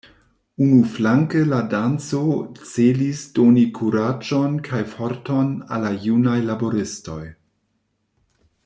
[0.67, 2.21] Unuflanke la danco
[2.71, 7.21] celis doni kuraĝon kaj forton al la junaj laboristoj.